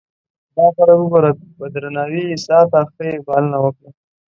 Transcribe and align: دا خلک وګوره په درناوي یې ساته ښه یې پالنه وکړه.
دا 0.55 0.65
خلک 0.75 0.97
وګوره 1.01 1.31
په 1.57 1.65
درناوي 1.73 2.23
یې 2.29 2.37
ساته 2.45 2.79
ښه 2.91 3.03
یې 3.09 3.17
پالنه 3.27 3.57
وکړه. 3.61 3.89